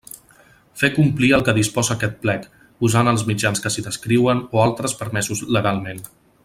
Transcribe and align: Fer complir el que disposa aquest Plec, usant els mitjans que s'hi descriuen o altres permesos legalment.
Fer 0.83 0.87
complir 0.95 1.29
el 1.37 1.43
que 1.49 1.53
disposa 1.57 1.93
aquest 1.99 2.17
Plec, 2.25 2.49
usant 2.89 3.13
els 3.13 3.27
mitjans 3.29 3.63
que 3.67 3.73
s'hi 3.77 3.87
descriuen 3.91 4.45
o 4.57 4.65
altres 4.67 5.01
permesos 5.03 5.49
legalment. 5.59 6.07